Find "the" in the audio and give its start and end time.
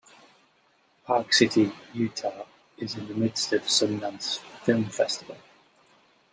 3.07-3.13, 3.61-3.69